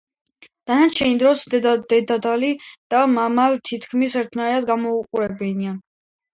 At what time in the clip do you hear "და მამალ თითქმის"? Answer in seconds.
2.95-4.19